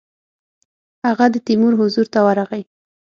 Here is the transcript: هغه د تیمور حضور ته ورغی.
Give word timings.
هغه 1.07 1.25
د 1.33 1.35
تیمور 1.47 1.73
حضور 1.81 2.05
ته 2.13 2.19
ورغی. 2.25 2.61